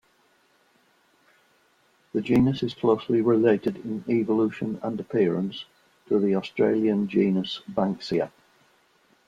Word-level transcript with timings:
The 2.13 2.21
genus 2.21 2.63
is 2.63 2.73
closely 2.73 3.21
related 3.21 3.75
in 3.85 4.03
evolution 4.09 4.79
and 4.81 4.99
appearance 4.99 5.65
to 6.07 6.17
the 6.17 6.33
Australian 6.37 7.07
genus 7.07 7.61
"Banksia". 7.71 8.31